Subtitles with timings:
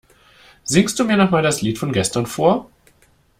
[0.63, 2.71] Singst du mir noch mal das Lied von gestern vor?